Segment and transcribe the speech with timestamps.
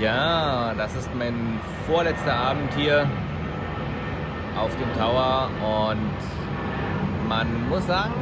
[0.00, 3.08] Ja, das ist mein vorletzter Abend hier
[4.56, 8.14] auf dem Tower und man muss sagen,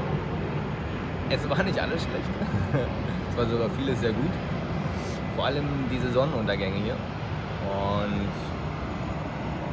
[1.29, 2.31] es war nicht alles schlecht.
[3.31, 4.31] es war sogar vieles sehr gut.
[5.35, 6.97] Vor allem diese Sonnenuntergänge hier.
[7.67, 8.29] Und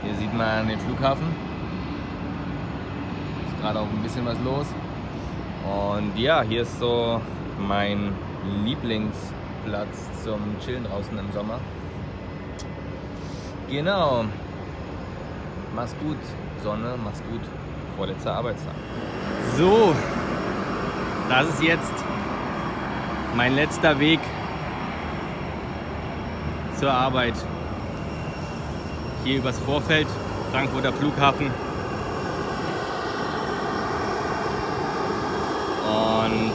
[0.04, 1.28] hier sieht man den Flughafen.
[3.48, 4.68] Ist gerade auch ein bisschen was los.
[5.64, 7.22] Und ja, hier ist so
[7.66, 8.14] mein
[8.66, 11.60] Lieblingsplatz zum Chillen draußen im Sommer.
[13.74, 14.26] Genau.
[15.76, 16.20] Mach's gut,
[16.64, 17.42] Sonne, mach's gut.
[17.98, 18.76] Vorletzter Arbeitstag.
[19.58, 19.96] So,
[21.28, 21.92] das ist jetzt
[23.36, 24.20] mein letzter Weg
[26.80, 27.34] zur Arbeit.
[29.24, 30.08] Hier übers Vorfeld,
[30.52, 31.48] Frankfurter Flughafen.
[35.88, 36.52] Und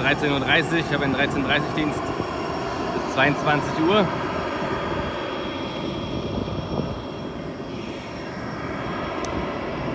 [0.00, 2.00] es ist 13.30 Uhr, ich habe einen 13.30 Uhr Dienst
[2.94, 4.06] bis 22 Uhr.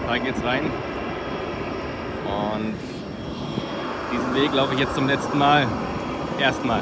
[0.08, 0.72] Da geht's rein.
[2.26, 2.76] Und
[4.14, 5.68] diesen Weg laufe ich jetzt zum letzten Mal.
[6.40, 6.80] Erstmal.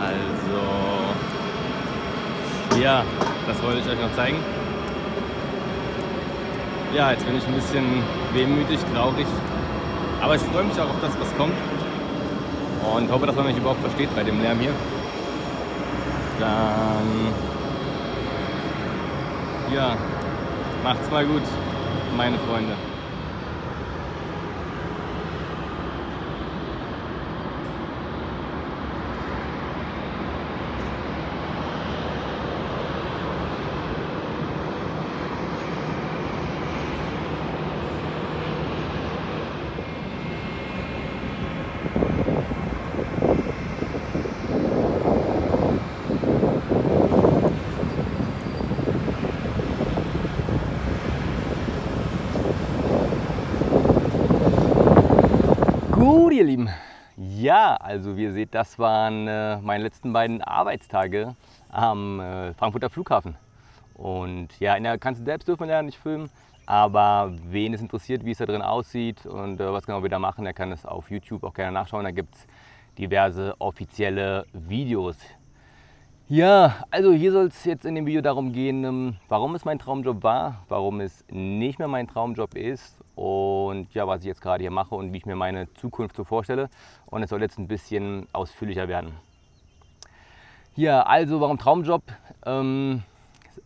[0.00, 0.58] Also,
[2.82, 3.04] ja,
[3.46, 4.38] das wollte ich euch noch zeigen.
[6.92, 8.02] Ja, jetzt bin ich ein bisschen
[8.34, 9.26] wehmütig, traurig.
[10.20, 11.54] Aber ich freue mich auch auf das, was kommt.
[12.94, 14.72] Und hoffe, dass man mich überhaupt versteht bei dem Lärm hier.
[16.40, 17.32] Dann,
[19.72, 19.96] ja,
[20.82, 21.42] macht's mal gut,
[22.16, 22.74] meine Freunde.
[55.94, 56.68] Gut, ihr Lieben.
[57.16, 61.36] Ja, also wie ihr seht, das waren äh, meine letzten beiden Arbeitstage
[61.70, 63.36] am äh, Frankfurter Flughafen.
[63.94, 66.30] Und ja, in der Kanzlei selbst dürfen wir ja nicht filmen,
[66.64, 70.18] aber wen es interessiert, wie es da drin aussieht und äh, was genau wir da
[70.18, 72.04] machen, der kann es auf YouTube auch gerne nachschauen.
[72.04, 72.46] Da gibt es
[72.98, 75.16] diverse offizielle Videos.
[76.34, 79.78] Ja, also hier soll es jetzt in dem Video darum gehen, ähm, warum es mein
[79.78, 84.62] Traumjob war, warum es nicht mehr mein Traumjob ist und ja, was ich jetzt gerade
[84.62, 86.70] hier mache und wie ich mir meine Zukunft so vorstelle.
[87.04, 89.12] Und es soll jetzt ein bisschen ausführlicher werden.
[90.74, 92.02] Ja, also warum Traumjob?
[92.46, 93.02] Ähm,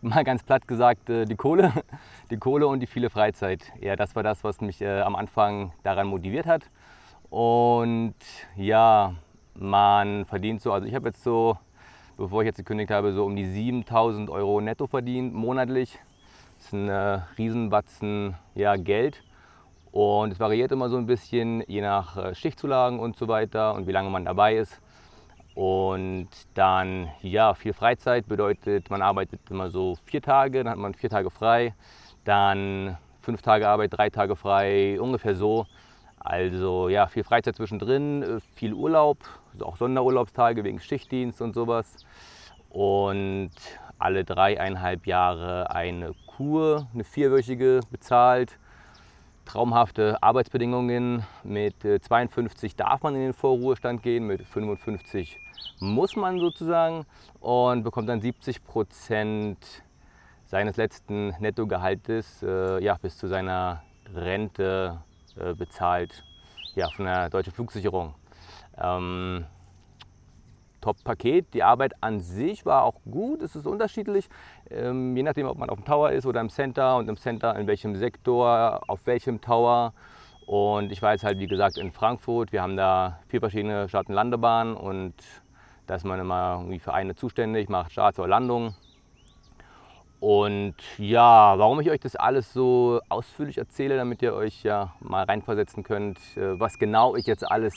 [0.00, 1.72] mal ganz platt gesagt, äh, die Kohle.
[2.33, 3.72] Die Kohle und die viele Freizeit.
[3.81, 6.65] Ja, das war das, was mich äh, am Anfang daran motiviert hat.
[7.31, 8.16] Und
[8.56, 9.15] ja,
[9.54, 11.56] man verdient so, also ich habe jetzt so,
[12.16, 15.99] bevor ich jetzt gekündigt habe, so um die 7000 Euro netto verdient monatlich.
[16.56, 19.22] Das ist ein äh, Riesenbatzen ja, Geld.
[19.93, 23.87] Und es variiert immer so ein bisschen, je nach äh, Schichtzulagen und so weiter und
[23.87, 24.81] wie lange man dabei ist.
[25.54, 30.93] Und dann, ja, viel Freizeit bedeutet, man arbeitet immer so vier Tage, dann hat man
[30.93, 31.75] vier Tage frei,
[32.25, 35.66] dann fünf Tage Arbeit, drei Tage frei, ungefähr so.
[36.26, 39.19] Also ja, viel Freizeit zwischendrin, äh, viel Urlaub,
[39.60, 42.04] auch Sonderurlaubstage wegen Schichtdienst und sowas.
[42.69, 43.53] Und
[43.98, 48.59] alle dreieinhalb Jahre eine Kur, eine vierwöchige bezahlt
[49.44, 51.25] traumhafte Arbeitsbedingungen.
[51.44, 55.38] Mit 52 äh, darf man in den Vorruhestand gehen, mit 55
[55.78, 57.06] muss man sozusagen
[57.38, 59.59] und bekommt dann 70 Prozent
[60.47, 64.98] seines letzten Nettogehaltes äh, ja, bis zu seiner Rente
[65.38, 66.24] äh, bezahlt
[66.74, 68.14] ja, von der Deutschen Flugsicherung.
[68.78, 69.47] Ähm,
[70.80, 71.52] Top-Paket.
[71.52, 74.28] Die Arbeit an sich war auch gut, es ist unterschiedlich,
[74.70, 77.56] ähm, je nachdem, ob man auf dem Tower ist oder im Center und im Center
[77.56, 79.92] in welchem Sektor, auf welchem Tower.
[80.47, 82.53] Und ich war jetzt halt, wie gesagt, in Frankfurt.
[82.53, 85.14] Wir haben da vier verschiedene Start- und Landebahnen und
[85.89, 88.77] da ist man immer irgendwie für eine zuständig, macht Start oder Landung.
[90.21, 95.24] Und ja, warum ich euch das alles so ausführlich erzähle, damit ihr euch ja mal
[95.24, 97.74] reinversetzen könnt, äh, was genau ich jetzt alles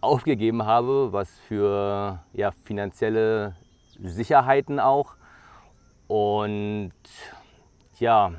[0.00, 3.56] aufgegeben habe, was für ja, finanzielle
[4.00, 5.16] Sicherheiten auch.
[6.06, 6.92] Und
[7.98, 8.32] ja,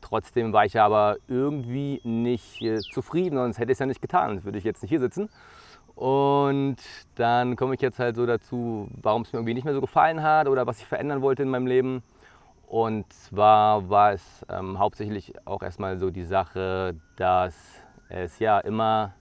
[0.00, 4.30] trotzdem war ich aber irgendwie nicht äh, zufrieden, sonst hätte ich es ja nicht getan,
[4.30, 5.30] sonst würde ich jetzt nicht hier sitzen.
[5.94, 6.76] Und
[7.14, 10.22] dann komme ich jetzt halt so dazu, warum es mir irgendwie nicht mehr so gefallen
[10.22, 12.02] hat oder was ich verändern wollte in meinem Leben.
[12.66, 17.54] Und zwar war es ähm, hauptsächlich auch erstmal so die Sache, dass
[18.08, 19.14] es ja immer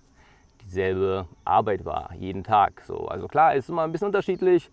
[0.63, 2.81] dieselbe Arbeit war, jeden Tag.
[2.81, 4.71] So, also klar, ist immer ein bisschen unterschiedlich.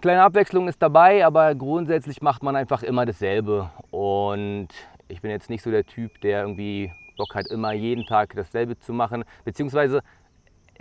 [0.00, 3.70] Kleine Abwechslung ist dabei, aber grundsätzlich macht man einfach immer dasselbe.
[3.90, 4.68] Und
[5.08, 8.78] ich bin jetzt nicht so der Typ, der irgendwie Bock hat, immer jeden Tag dasselbe
[8.78, 9.24] zu machen.
[9.44, 10.02] Beziehungsweise,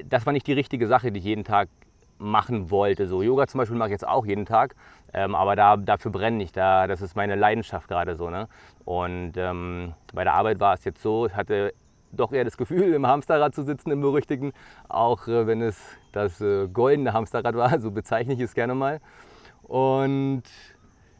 [0.06, 1.70] das war nicht die richtige Sache, die ich jeden Tag
[2.18, 3.08] machen wollte.
[3.08, 4.76] So Yoga zum Beispiel mache ich jetzt auch jeden Tag,
[5.14, 6.52] ähm, aber da, dafür brenne ich.
[6.52, 8.30] Da, das ist meine Leidenschaft gerade so.
[8.30, 8.48] Ne?
[8.86, 11.74] Und ähm, bei der Arbeit war es jetzt so, ich hatte
[12.12, 14.54] doch eher das Gefühl, im Hamsterrad zu sitzen, im berüchtigten,
[14.88, 15.80] auch äh, wenn es
[16.12, 19.00] das äh, goldene Hamsterrad war, so bezeichne ich es gerne mal.
[19.64, 20.44] Und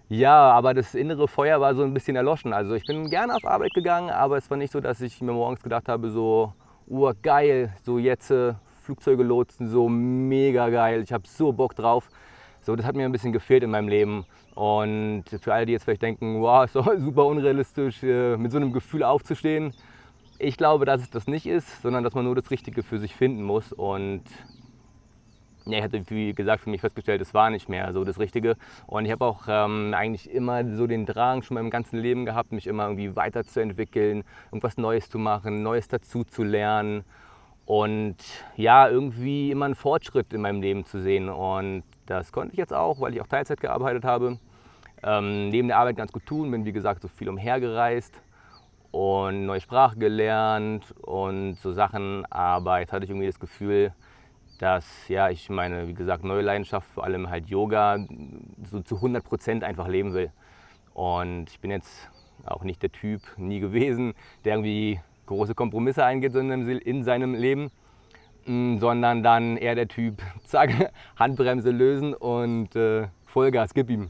[0.10, 2.54] ja, aber das innere Feuer war so ein bisschen erloschen.
[2.54, 5.32] Also ich bin gerne auf Arbeit gegangen, aber es war nicht so, dass ich mir
[5.32, 6.54] morgens gedacht habe, so,
[6.88, 8.54] urgeil, so jetzt äh,
[8.84, 12.10] Flugzeuge lotsen, so mega geil, ich habe so Bock drauf.
[12.62, 14.26] So, das hat mir ein bisschen gefehlt in meinem Leben.
[14.56, 18.58] Und für alle, die jetzt vielleicht denken, wow, ist doch super unrealistisch, äh, mit so
[18.58, 19.74] einem Gefühl aufzustehen.
[20.40, 23.16] Ich glaube, dass es das nicht ist, sondern dass man nur das Richtige für sich
[23.16, 23.74] finden muss.
[23.74, 24.24] Und
[25.66, 28.58] ja, ich hatte, wie gesagt, für mich festgestellt, es war nicht mehr so das Richtige.
[28.86, 32.52] Und ich habe auch ähm, eigentlich immer so den Drang schon meinem ganzen Leben gehabt,
[32.52, 37.06] mich immer irgendwie weiterzuentwickeln, irgendwas Neues zu machen, Neues dazu zu lernen.
[37.66, 38.18] Und
[38.56, 41.30] ja, irgendwie immer einen Fortschritt in meinem Leben zu sehen.
[41.30, 44.38] Und das konnte ich jetzt auch, weil ich auch Teilzeit gearbeitet habe.
[45.02, 48.22] Ähm, neben der Arbeit ganz gut tun, bin wie gesagt so viel umhergereist
[48.92, 52.26] und neue Sprache gelernt und so Sachen.
[52.32, 53.94] Aber jetzt hatte ich irgendwie das Gefühl,
[54.60, 58.06] dass ja, ich meine, wie gesagt, neue Leidenschaft, vor allem halt Yoga,
[58.64, 60.32] so zu 100 Prozent einfach leben will.
[60.94, 62.10] Und ich bin jetzt
[62.46, 64.14] auch nicht der Typ, nie gewesen,
[64.46, 67.72] der irgendwie große Kompromisse eingeht in seinem Leben,
[68.46, 74.10] mm, sondern dann eher der Typ, zack, Handbremse lösen und äh, Vollgas, gib ihm.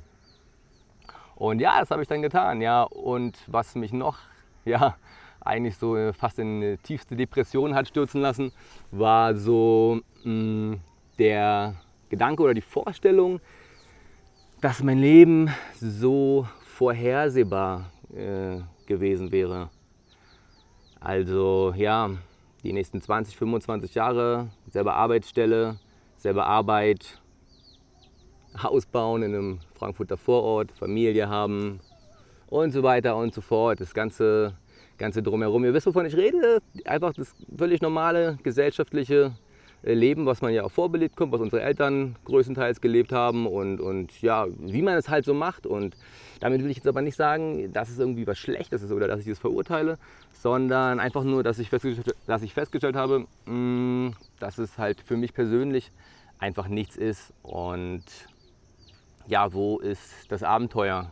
[1.35, 2.83] Und ja, das habe ich dann getan, ja.
[2.83, 4.17] Und was mich noch,
[4.65, 4.95] ja,
[5.41, 8.51] eigentlich so fast in eine tiefste Depression hat stürzen lassen,
[8.91, 10.79] war so mh, mm,
[11.19, 11.75] der
[12.09, 13.39] Gedanke oder die Vorstellung,
[14.61, 19.69] dass mein Leben so vorhersehbar äh, gewesen wäre.
[21.03, 22.11] Also ja,
[22.63, 25.75] die nächsten 20, 25 Jahre, selber Arbeitsstelle,
[26.15, 27.21] selber Arbeit,
[28.61, 31.81] Haus bauen in einem Frankfurter Vorort, Familie haben
[32.47, 33.81] und so weiter und so fort.
[33.81, 34.53] Das ganze,
[34.97, 35.65] ganze drumherum.
[35.65, 36.59] Ihr wisst, wovon ich rede.
[36.85, 39.33] Einfach das völlig normale gesellschaftliche
[39.83, 44.21] leben, was man ja auch vorbelebt kommt, was unsere Eltern größtenteils gelebt haben und, und
[44.21, 45.67] ja, wie man es halt so macht.
[45.67, 45.97] Und
[46.39, 49.19] damit will ich jetzt aber nicht sagen, dass es irgendwie was Schlechtes ist oder dass
[49.19, 49.97] ich das verurteile,
[50.31, 55.17] sondern einfach nur, dass ich festgestellt, dass ich festgestellt habe, mm, dass es halt für
[55.17, 55.91] mich persönlich
[56.39, 57.33] einfach nichts ist.
[57.43, 58.03] Und
[59.27, 61.11] ja, wo ist das Abenteuer?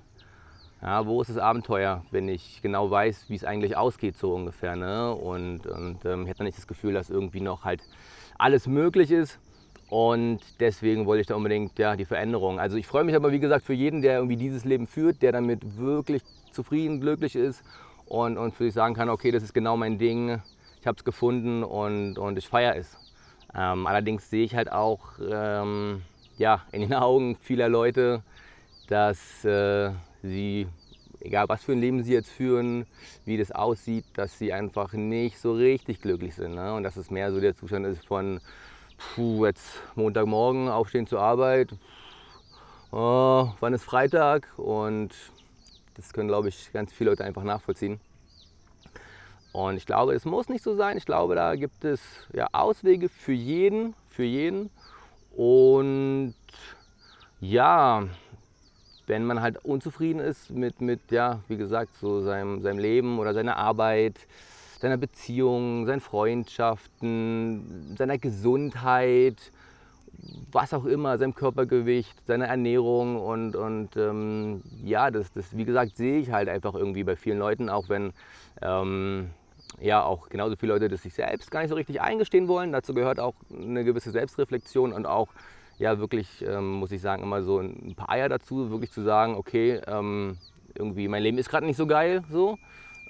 [0.81, 4.75] Ja, wo ist das Abenteuer, wenn ich genau weiß, wie es eigentlich ausgeht, so ungefähr.
[4.75, 5.13] Ne?
[5.13, 7.83] Und, und ähm, ich hätte nicht das Gefühl, dass irgendwie noch halt
[8.41, 9.39] alles möglich ist.
[9.89, 12.59] Und deswegen wollte ich da unbedingt ja, die Veränderung.
[12.59, 15.33] Also ich freue mich aber, wie gesagt, für jeden, der irgendwie dieses Leben führt, der
[15.33, 17.61] damit wirklich zufrieden, glücklich ist
[18.05, 20.41] und, und für sich sagen kann, okay, das ist genau mein Ding,
[20.79, 22.97] ich habe es gefunden und, und ich feiere es.
[23.53, 26.01] Ähm, allerdings sehe ich halt auch ähm,
[26.37, 28.23] ja, in den Augen vieler Leute,
[28.87, 29.91] dass äh,
[30.23, 30.67] sie,
[31.21, 32.85] egal was für ein Leben sie jetzt führen,
[33.25, 36.55] wie das aussieht, dass sie einfach nicht so richtig glücklich sind.
[36.55, 36.73] Ne?
[36.73, 38.39] Und dass es mehr so der Zustand ist von,
[39.15, 41.69] puh, jetzt Montagmorgen aufstehen zur Arbeit,
[42.91, 44.47] oh, wann ist Freitag?
[44.57, 45.15] Und
[45.95, 47.99] das können, glaube ich, ganz viele Leute einfach nachvollziehen.
[49.53, 50.97] Und ich glaube, es muss nicht so sein.
[50.97, 52.01] Ich glaube, da gibt es
[52.33, 54.69] ja, Auswege für jeden, für jeden.
[55.35, 56.35] Und
[57.41, 58.07] ja,
[59.11, 63.33] wenn man halt unzufrieden ist mit, mit ja, wie gesagt, so seinem, seinem Leben oder
[63.33, 64.15] seiner Arbeit,
[64.79, 69.51] seiner Beziehung, seinen Freundschaften, seiner Gesundheit,
[70.49, 75.97] was auch immer, seinem Körpergewicht, seiner Ernährung und, und ähm, ja, das, das, wie gesagt,
[75.97, 78.13] sehe ich halt einfach irgendwie bei vielen Leuten, auch wenn
[78.61, 79.31] ähm,
[79.81, 82.71] ja auch genauso viele Leute das sich selbst gar nicht so richtig eingestehen wollen.
[82.71, 85.27] Dazu gehört auch eine gewisse Selbstreflexion und auch
[85.81, 89.33] ja wirklich, ähm, muss ich sagen, immer so ein paar Eier dazu, wirklich zu sagen,
[89.35, 90.37] okay, ähm,
[90.75, 92.57] irgendwie mein Leben ist gerade nicht so geil so.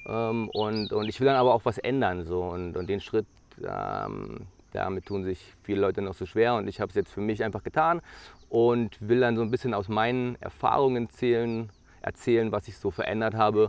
[0.08, 2.42] Ähm, und, und ich will dann aber auch was ändern so.
[2.44, 3.28] Und, und den Schritt,
[3.62, 6.56] ähm, damit tun sich viele Leute noch so schwer.
[6.56, 8.02] Und ich habe es jetzt für mich einfach getan
[8.50, 11.70] und will dann so ein bisschen aus meinen Erfahrungen zählen,
[12.02, 13.68] erzählen, was ich so verändert habe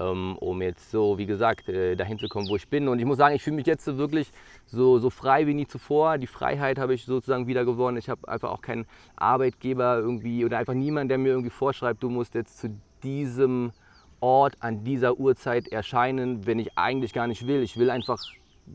[0.00, 2.88] um jetzt so, wie gesagt, äh, dahin zu kommen, wo ich bin.
[2.88, 4.30] Und ich muss sagen, ich fühle mich jetzt wirklich
[4.66, 6.18] so, so frei wie nie zuvor.
[6.18, 7.96] Die Freiheit habe ich sozusagen wieder gewonnen.
[7.96, 8.86] Ich habe einfach auch keinen
[9.16, 13.72] Arbeitgeber irgendwie oder einfach niemanden, der mir irgendwie vorschreibt, du musst jetzt zu diesem
[14.20, 17.62] Ort an dieser Uhrzeit erscheinen, wenn ich eigentlich gar nicht will.
[17.62, 18.18] Ich will einfach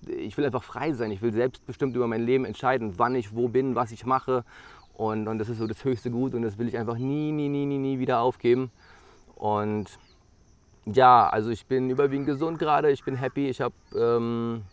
[0.07, 1.11] ich will einfach frei sein.
[1.11, 4.43] Ich will selbstbestimmt über mein Leben entscheiden, wann ich wo bin, was ich mache.
[4.93, 7.49] Und, und das ist so das höchste Gut und das will ich einfach nie, nie,
[7.49, 8.69] nie, nie, nie wieder aufgeben.
[9.35, 9.97] Und
[10.85, 14.63] ja, also ich bin überwiegend gesund gerade, ich bin happy, ich habe ähm,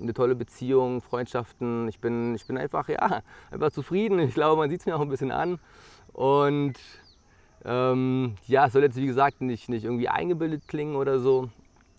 [0.00, 1.88] eine tolle Beziehung, Freundschaften.
[1.88, 4.18] Ich bin, ich bin einfach, ja, einfach zufrieden.
[4.18, 5.58] Ich glaube, man sieht es mir auch ein bisschen an.
[6.12, 6.74] Und
[7.64, 11.48] ähm, ja, es soll jetzt wie gesagt nicht, nicht irgendwie eingebildet klingen oder so,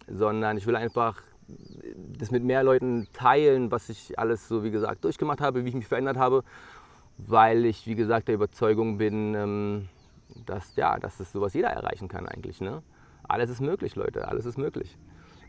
[0.07, 1.21] sondern ich will einfach
[2.17, 5.75] das mit mehr Leuten teilen, was ich alles so wie gesagt durchgemacht habe, wie ich
[5.75, 6.43] mich verändert habe,
[7.17, 9.89] weil ich wie gesagt der Überzeugung bin, ähm,
[10.45, 12.61] dass ja, dass das sowas jeder erreichen kann eigentlich.
[12.61, 12.81] Ne?
[13.27, 14.97] Alles ist möglich, Leute, alles ist möglich.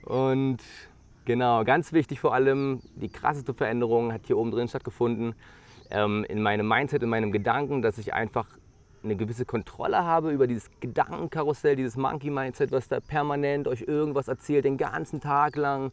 [0.03, 0.59] Und
[1.25, 5.35] genau, ganz wichtig vor allem, die krasseste Veränderung hat hier oben drin stattgefunden,
[5.91, 8.47] ähm, in meinem Mindset, in meinem Gedanken, dass ich einfach
[9.03, 14.65] eine gewisse Kontrolle habe über dieses Gedankenkarussell, dieses Monkey-Mindset, was da permanent euch irgendwas erzählt,
[14.65, 15.93] den ganzen Tag lang.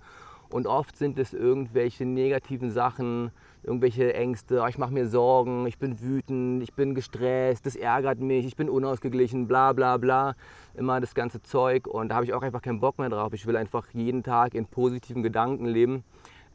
[0.54, 3.32] Und oft sind es irgendwelche negativen Sachen,
[3.64, 8.20] irgendwelche Ängste, oh, ich mache mir Sorgen, ich bin wütend, ich bin gestresst, das ärgert
[8.20, 10.36] mich, ich bin unausgeglichen, bla bla bla.
[10.76, 11.88] Immer das ganze Zeug.
[11.88, 13.34] Und da habe ich auch einfach keinen Bock mehr drauf.
[13.34, 16.04] Ich will einfach jeden Tag in positiven Gedanken leben.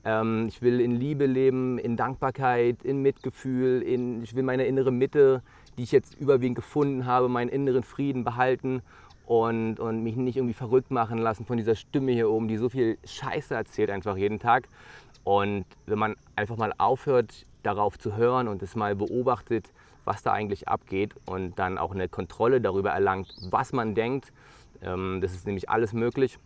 [0.04, 4.92] Ähm, ich will in Liebe leben, in Dankbarkeit, in Mitgefühl, in, ich will meine innere
[4.92, 5.42] Mitte
[5.78, 8.82] die ich jetzt überwiegend gefunden habe, meinen inneren Frieden behalten
[9.28, 12.70] und, und mich nicht irgendwie verrückt machen lassen von dieser Stimme hier oben, die so
[12.70, 14.68] viel Scheiße erzählt einfach jeden Tag.
[15.22, 19.70] Und wenn man einfach mal aufhört, darauf zu hören und es mal beobachtet,
[20.06, 24.32] was da eigentlich abgeht und dann auch eine Kontrolle darüber erlangt, was man denkt,
[24.80, 26.38] ähm, das ist nämlich alles möglich.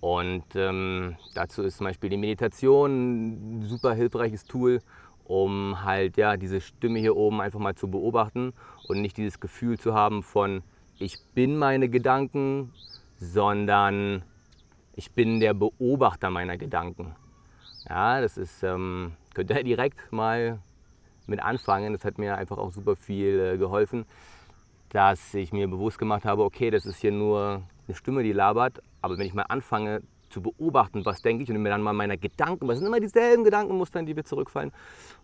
[0.00, 4.80] Und ähm, dazu ist zum Beispiel die Meditation ein super hilfreiches Tool,
[5.22, 8.52] um halt ja diese Stimme hier oben einfach mal zu beobachten
[8.88, 10.64] und nicht dieses Gefühl zu haben von
[11.02, 12.72] ich bin meine Gedanken,
[13.18, 14.22] sondern
[14.94, 17.16] ich bin der Beobachter meiner Gedanken.
[17.88, 20.60] Ja, das ist, ähm, könnt ihr direkt mal
[21.26, 21.92] mit anfangen.
[21.92, 24.04] Das hat mir einfach auch super viel äh, geholfen,
[24.90, 28.80] dass ich mir bewusst gemacht habe, okay, das ist hier nur eine Stimme, die labert,
[29.00, 32.16] aber wenn ich mal anfange zu beobachten, was denke ich und mir dann mal meiner
[32.16, 34.70] Gedanken, was sind immer dieselben Gedankenmuster, in die wir zurückfallen.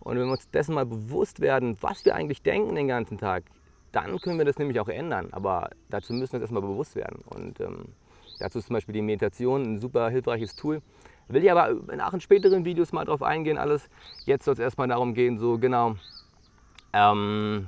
[0.01, 3.43] Und wenn wir uns dessen mal bewusst werden, was wir eigentlich denken den ganzen Tag,
[3.91, 5.29] dann können wir das nämlich auch ändern.
[5.31, 7.23] Aber dazu müssen wir uns erstmal bewusst werden.
[7.25, 7.85] Und ähm,
[8.39, 10.81] dazu ist zum Beispiel die Meditation ein super hilfreiches Tool.
[11.27, 13.89] Will ich aber nach in späteren Videos mal drauf eingehen, alles.
[14.25, 15.95] Jetzt soll es erstmal darum gehen, so genau.
[16.91, 17.67] Ähm,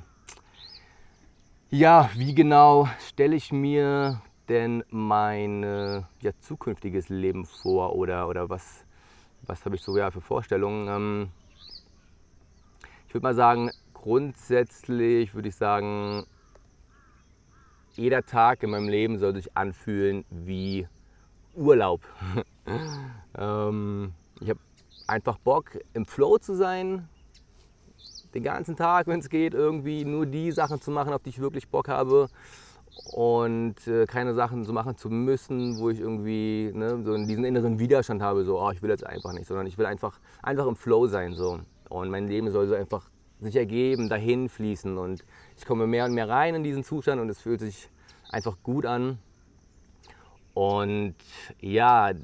[1.70, 5.62] ja, wie genau stelle ich mir denn mein
[6.20, 8.84] ja, zukünftiges Leben vor oder, oder was,
[9.42, 10.88] was habe ich so ja, für Vorstellungen?
[10.88, 11.28] Ähm,
[13.06, 13.70] ich würde mal sagen,
[14.02, 16.24] grundsätzlich würde ich sagen,
[17.94, 20.86] jeder Tag in meinem Leben soll sich anfühlen wie
[21.54, 22.02] Urlaub.
[23.38, 24.60] ähm, ich habe
[25.06, 27.08] einfach Bock, im Flow zu sein,
[28.34, 31.40] den ganzen Tag, wenn es geht, irgendwie nur die Sachen zu machen, auf die ich
[31.40, 32.28] wirklich Bock habe
[33.12, 37.78] und äh, keine Sachen so machen zu müssen, wo ich irgendwie ne, so diesen inneren
[37.78, 40.76] Widerstand habe, so, oh, ich will jetzt einfach nicht, sondern ich will einfach, einfach im
[40.76, 41.34] Flow sein.
[41.34, 41.60] So.
[41.88, 43.10] Und mein Leben soll so einfach
[43.44, 45.24] sich ergeben, dahin fließen und
[45.56, 47.88] ich komme mehr und mehr rein in diesen Zustand und es fühlt sich
[48.30, 49.18] einfach gut an.
[50.54, 51.14] Und
[51.60, 52.14] ja, äh,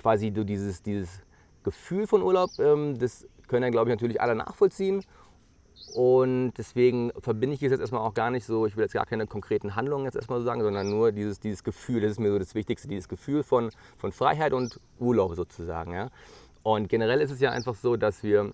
[0.00, 1.20] quasi so dieses, dieses
[1.62, 5.02] Gefühl von Urlaub, ähm, das können ja, glaube ich, natürlich alle nachvollziehen.
[5.94, 9.06] Und deswegen verbinde ich es jetzt erstmal auch gar nicht so, ich will jetzt gar
[9.06, 12.30] keine konkreten Handlungen jetzt erstmal so sagen, sondern nur dieses, dieses Gefühl, das ist mir
[12.30, 15.92] so das Wichtigste, dieses Gefühl von, von Freiheit und Urlaub sozusagen.
[15.92, 16.08] Ja?
[16.62, 18.52] Und generell ist es ja einfach so, dass wir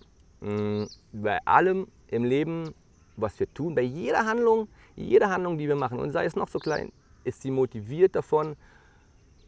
[1.11, 2.73] bei allem im Leben,
[3.15, 6.49] was wir tun, bei jeder Handlung, jede Handlung, die wir machen, und sei es noch
[6.49, 6.91] so klein,
[7.23, 8.55] ist sie motiviert davon,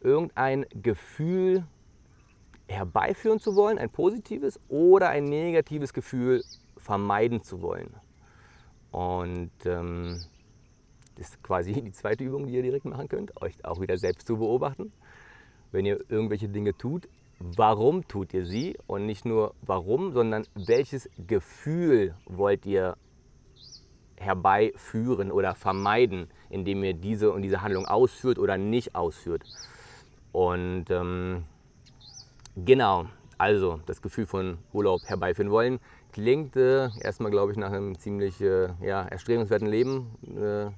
[0.00, 1.64] irgendein Gefühl
[2.68, 6.42] herbeiführen zu wollen, ein positives oder ein negatives Gefühl
[6.76, 7.94] vermeiden zu wollen.
[8.90, 10.20] Und ähm,
[11.16, 14.26] das ist quasi die zweite Übung, die ihr direkt machen könnt, euch auch wieder selbst
[14.26, 14.92] zu beobachten.
[15.72, 18.76] Wenn ihr irgendwelche Dinge tut, warum tut ihr sie?
[18.86, 22.96] Und nicht nur warum, sondern welches Gefühl wollt ihr
[24.18, 29.44] herbeiführen oder vermeiden, indem ihr diese und diese Handlung ausführt oder nicht ausführt.
[30.32, 31.44] Und ähm,
[32.56, 33.06] genau,
[33.38, 35.78] also das Gefühl von Urlaub herbeiführen wollen,
[36.12, 40.16] klingt äh, erstmal, glaube ich, nach einem ziemlich äh, ja, erstrebenswerten Leben.
[40.36, 40.70] Äh,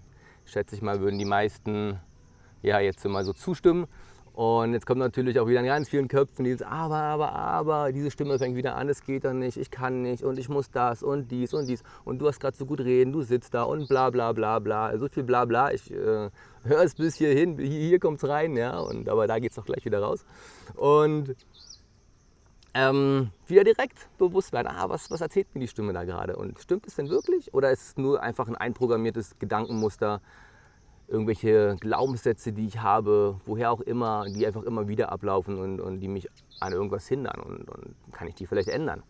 [0.45, 2.01] schätze ich mal, würden die meisten
[2.63, 3.87] ja, jetzt mal so zustimmen.
[4.39, 8.09] Und jetzt kommt natürlich auch wieder in ganz vielen Köpfen dieses Aber, aber, aber, diese
[8.09, 11.03] Stimme fängt wieder an, es geht dann nicht, ich kann nicht und ich muss das
[11.03, 13.89] und dies und dies und du hast gerade so gut reden, du sitzt da und
[13.89, 16.31] bla bla bla bla, so viel bla bla, ich äh,
[16.63, 19.57] höre es bis hierhin, hier, hier kommt es rein, ja, und, aber da geht es
[19.57, 20.25] doch gleich wieder raus.
[20.77, 21.35] Und
[22.75, 26.37] ähm, wieder direkt bewusst werden, ah, was, was erzählt mir die Stimme da gerade?
[26.37, 27.53] Und stimmt es denn wirklich?
[27.55, 30.21] Oder ist es nur einfach ein einprogrammiertes Gedankenmuster,
[31.09, 36.01] irgendwelche Glaubenssätze, die ich habe, woher auch immer, die einfach immer wieder ablaufen und, und
[36.01, 36.29] die mich
[36.61, 37.41] an irgendwas hindern?
[37.41, 39.03] Und, und kann ich die vielleicht ändern?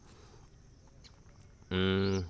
[1.71, 2.21] Mm,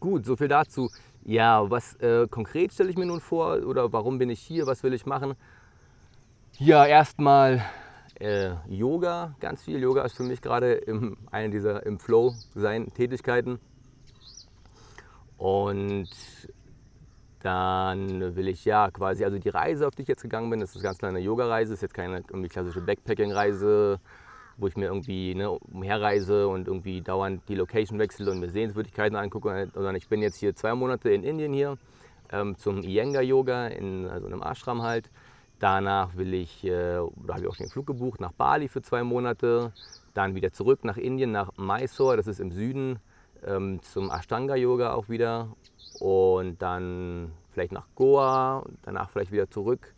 [0.00, 0.90] gut, so viel dazu.
[1.24, 4.82] Ja, was äh, konkret stelle ich mir nun vor oder warum bin ich hier, was
[4.82, 5.34] will ich machen?
[6.58, 7.64] Ja, erstmal
[8.20, 10.82] äh, Yoga, ganz viel Yoga ist für mich gerade
[11.30, 13.58] eine dieser im Flow sein Tätigkeiten.
[15.36, 16.08] Und
[17.44, 20.74] dann will ich ja quasi, also die Reise, auf die ich jetzt gegangen bin, das
[20.74, 24.00] ist ganz klar eine Yoga-Reise, ist jetzt keine irgendwie klassische Backpacking-Reise,
[24.56, 29.14] wo ich mir irgendwie ne, umherreise und irgendwie dauernd die Location wechsle und mir Sehenswürdigkeiten
[29.14, 31.76] angucke, sondern ich bin jetzt hier zwei Monate in Indien hier
[32.32, 35.10] ähm, zum Iyengar-Yoga, in also einem Ashram halt.
[35.58, 39.02] Danach will ich, äh, da habe ich auch den Flug gebucht, nach Bali für zwei
[39.02, 39.74] Monate.
[40.14, 43.00] Dann wieder zurück nach Indien, nach Mysore, das ist im Süden,
[43.46, 45.48] ähm, zum Ashtanga-Yoga auch wieder.
[46.00, 49.94] Und dann vielleicht nach Goa, danach vielleicht wieder zurück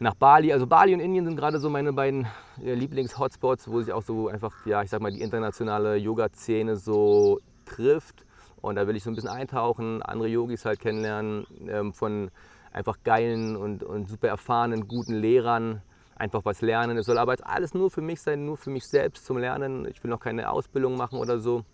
[0.00, 0.52] nach Bali.
[0.52, 2.26] Also Bali und Indien sind gerade so meine beiden
[2.62, 7.38] äh, Lieblings-Hotspots, wo sich auch so einfach, ja, ich sag mal, die internationale Yoga-Szene so
[7.64, 8.24] trifft.
[8.60, 12.30] Und da will ich so ein bisschen eintauchen, andere Yogis halt kennenlernen, ähm, von
[12.72, 15.82] einfach geilen und, und super erfahrenen, guten Lehrern
[16.16, 16.96] einfach was lernen.
[16.96, 19.86] Es soll aber jetzt alles nur für mich sein, nur für mich selbst zum Lernen.
[19.86, 21.64] Ich will noch keine Ausbildung machen oder so.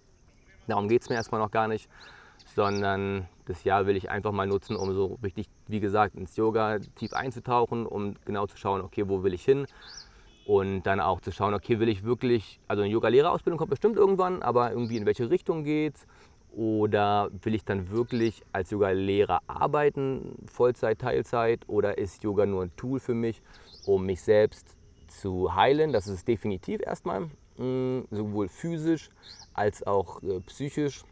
[0.66, 1.88] Darum geht es mir erstmal noch gar nicht.
[2.54, 6.78] Sondern das Jahr will ich einfach mal nutzen, um so richtig, wie gesagt, ins Yoga
[6.96, 9.66] tief einzutauchen, um genau zu schauen, okay, wo will ich hin?
[10.46, 14.42] Und dann auch zu schauen, okay, will ich wirklich, also eine Yoga-Lehrerausbildung kommt bestimmt irgendwann,
[14.42, 16.06] aber irgendwie in welche Richtung geht es?
[16.52, 21.60] Oder will ich dann wirklich als Yoga-Lehrer arbeiten, Vollzeit, Teilzeit?
[21.68, 23.42] Oder ist Yoga nur ein Tool für mich,
[23.86, 24.76] um mich selbst
[25.06, 25.92] zu heilen?
[25.92, 29.10] Das ist definitiv erstmal, mm, sowohl physisch
[29.54, 31.04] als auch äh, psychisch.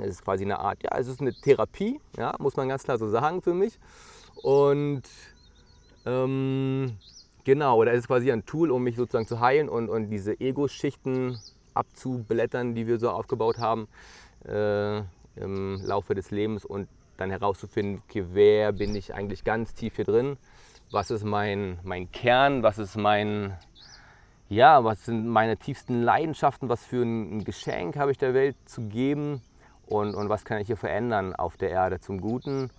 [0.00, 2.98] Es ist quasi eine Art, ja, es ist eine Therapie, ja, muss man ganz klar
[2.98, 3.78] so sagen für mich.
[4.42, 5.02] Und
[6.06, 6.96] ähm,
[7.44, 10.38] genau, oder es ist quasi ein Tool, um mich sozusagen zu heilen und, und diese
[10.40, 11.38] Ego-Schichten
[11.74, 13.88] abzublättern, die wir so aufgebaut haben
[14.44, 14.98] äh,
[15.36, 20.04] im Laufe des Lebens und dann herauszufinden, okay, wer bin ich eigentlich ganz tief hier
[20.04, 20.36] drin,
[20.90, 23.56] was ist mein, mein Kern, was ist mein,
[24.48, 28.82] ja, was sind meine tiefsten Leidenschaften, was für ein Geschenk habe ich der Welt zu
[28.82, 29.42] geben
[29.88, 32.70] und, und was kann ich hier verändern auf der Erde zum Guten.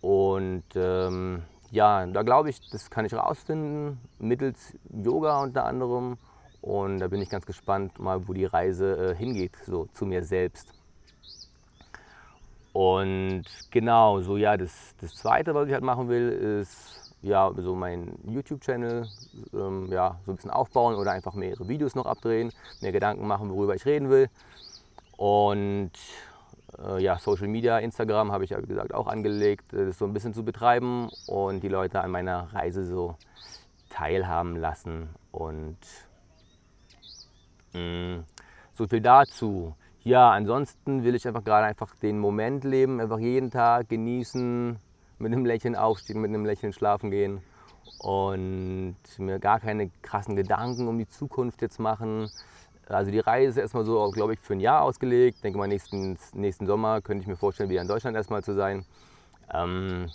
[0.00, 6.18] Und ähm, ja, da glaube ich, das kann ich herausfinden mittels Yoga unter anderem
[6.60, 10.24] und da bin ich ganz gespannt, mal wo die Reise äh, hingeht, so zu mir
[10.24, 10.72] selbst.
[12.72, 16.28] Und genau, so ja, das, das Zweite, was ich halt machen will,
[16.60, 19.06] ist ja so meinen YouTube-Channel
[19.52, 23.50] ähm, ja, so ein bisschen aufbauen oder einfach mehrere Videos noch abdrehen, mir Gedanken machen,
[23.50, 24.28] worüber ich reden will.
[25.24, 25.92] Und
[26.84, 30.12] äh, ja, Social Media, Instagram habe ich ja wie gesagt auch angelegt, das so ein
[30.12, 33.16] bisschen zu betreiben und die Leute an meiner Reise so
[33.88, 35.08] teilhaben lassen.
[35.32, 35.78] Und
[37.74, 38.20] Mm,
[38.72, 39.74] so viel dazu.
[40.04, 44.78] Ja, ansonsten will ich einfach gerade einfach den Moment leben, einfach jeden Tag genießen,
[45.18, 47.40] mit einem Lächeln aufstehen, mit einem Lächeln schlafen gehen
[47.98, 52.30] und mir gar keine krassen Gedanken um die Zukunft jetzt machen.
[52.88, 55.36] Also die Reise ist erstmal so, glaube ich, für ein Jahr ausgelegt.
[55.36, 58.54] Ich denke mal, nächsten, nächsten Sommer könnte ich mir vorstellen, wieder in Deutschland erstmal zu
[58.54, 58.84] sein.
[59.52, 60.10] Ähm,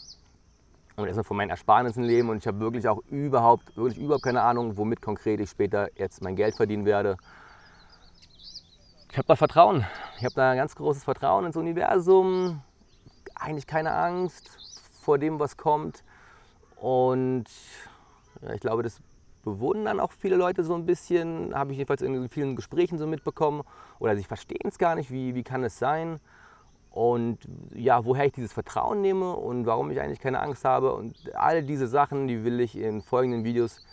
[0.95, 2.29] und erstmal von meinen Ersparnissen leben.
[2.29, 6.21] Und ich habe wirklich auch überhaupt, wirklich überhaupt keine Ahnung, womit konkret ich später jetzt
[6.21, 7.17] mein Geld verdienen werde
[9.11, 9.85] ich habe da Vertrauen.
[10.17, 12.61] Ich habe da ein ganz großes Vertrauen ins Universum.
[13.35, 14.49] Eigentlich keine Angst
[15.01, 16.03] vor dem, was kommt.
[16.75, 17.45] Und
[18.41, 19.01] ja, ich glaube, das
[19.43, 21.53] bewundern auch viele Leute so ein bisschen.
[21.53, 23.63] Habe ich jedenfalls in vielen Gesprächen so mitbekommen.
[23.99, 26.19] Oder sie verstehen es gar nicht, wie, wie kann es sein.
[26.91, 27.37] Und
[27.73, 30.93] ja, woher ich dieses Vertrauen nehme und warum ich eigentlich keine Angst habe.
[30.93, 33.85] Und all diese Sachen, die will ich in folgenden Videos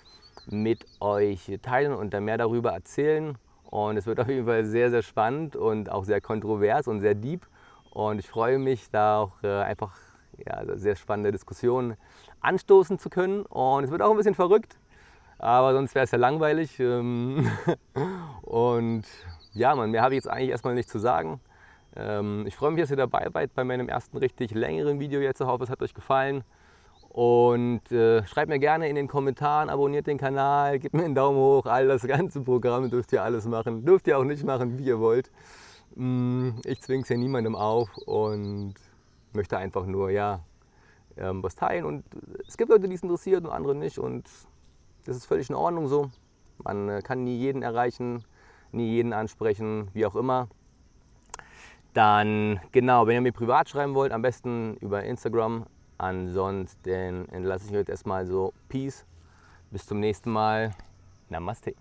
[0.48, 3.36] mit euch teilen und dann mehr darüber erzählen.
[3.64, 7.14] Und es wird auf jeden Fall sehr, sehr spannend und auch sehr kontrovers und sehr
[7.14, 7.46] deep.
[7.90, 9.96] Und ich freue mich, da auch äh, einfach
[10.38, 11.96] ja, sehr spannende Diskussionen
[12.40, 13.42] anstoßen zu können.
[13.42, 14.78] Und es wird auch ein bisschen verrückt,
[15.38, 16.78] aber sonst wäre es ja langweilig.
[16.80, 17.50] Ähm,
[18.42, 19.04] und
[19.52, 21.40] ja, man, mehr habe ich jetzt eigentlich erstmal nicht zu sagen.
[21.94, 25.40] Ähm, ich freue mich, dass ihr dabei seid bei meinem ersten richtig längeren Video jetzt.
[25.40, 26.44] Ich hoffe, es hat euch gefallen.
[27.08, 31.38] Und äh, schreibt mir gerne in den Kommentaren, abonniert den Kanal, gebt mir einen Daumen
[31.38, 33.86] hoch, all das ganze Programm dürft ihr alles machen.
[33.86, 35.30] Dürft ihr auch nicht machen, wie ihr wollt.
[35.94, 38.74] Mm, ich zwinge es ja niemandem auf und
[39.32, 40.40] möchte einfach nur, ja,
[41.16, 41.86] ähm, was teilen.
[41.86, 42.04] Und
[42.46, 43.98] es gibt Leute, die es interessiert und andere nicht.
[43.98, 44.28] Und
[45.06, 46.10] das ist völlig in Ordnung so.
[46.62, 48.24] Man äh, kann nie jeden erreichen.
[48.72, 50.48] nie jeden ansprechen, wie auch immer.
[51.94, 55.66] Dann, genau, wenn ihr mir privat schreiben wollt, am besten über Instagram.
[55.98, 58.52] Ansonsten entlasse ich euch erstmal so.
[58.68, 59.06] Peace.
[59.70, 60.74] Bis zum nächsten Mal.
[61.30, 61.74] Namaste.